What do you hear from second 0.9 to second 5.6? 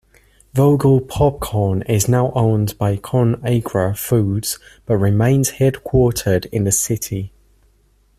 Popcorn is now owned by ConAgra Foods but remains